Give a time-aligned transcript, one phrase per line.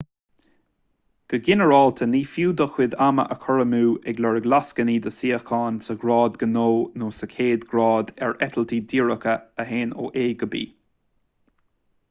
[1.31, 3.81] go ginearálta ní fiú do chuid ama a chur amú
[4.11, 6.65] ag lorg lascainí do shuíocháin sa ghrád gnó
[7.03, 9.35] nó sa chéad grád ar eitiltí díreacha
[9.65, 10.63] a théann ó a go b